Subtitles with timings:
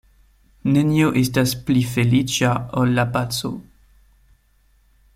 [0.75, 3.53] Nenio estas pli feliĉa ol la paco.